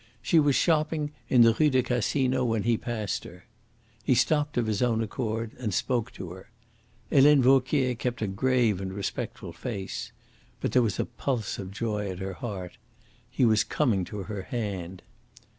She 0.23 0.39
was 0.39 0.55
shopping 0.55 1.11
in 1.29 1.43
the 1.43 1.53
Rue 1.53 1.69
du 1.69 1.83
Casino 1.83 2.43
when 2.43 2.63
he 2.63 2.75
passed 2.75 3.23
her. 3.23 3.45
He 4.03 4.15
stopped 4.15 4.57
of 4.57 4.65
his 4.65 4.81
own 4.81 5.03
accord 5.03 5.51
and 5.59 5.71
spoke 5.71 6.09
to 6.13 6.31
her. 6.31 6.49
Helene 7.11 7.43
Vauquier 7.43 7.93
kept 7.93 8.23
a 8.23 8.25
grave 8.27 8.81
and 8.81 8.91
respectful 8.91 9.53
face. 9.53 10.11
But 10.59 10.71
there 10.71 10.81
was 10.81 10.99
a 10.99 11.05
pulse 11.05 11.59
of 11.59 11.69
joy 11.69 12.09
at 12.09 12.17
her 12.17 12.33
heart. 12.33 12.79
He 13.29 13.45
was 13.45 13.63
coming 13.63 14.03
to 14.05 14.23
her 14.23 14.41
hand. 14.41 15.03